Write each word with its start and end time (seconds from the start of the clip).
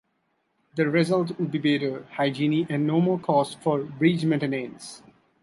The 0.77 0.89
result 0.89 1.37
would 1.39 1.51
be 1.51 1.59
better 1.59 2.07
hygiene 2.13 2.65
and 2.71 2.87
no 2.87 2.99
more 2.99 3.19
costs 3.19 3.53
for 3.53 3.83
bridge 3.83 4.25
maintenance. 4.25 5.03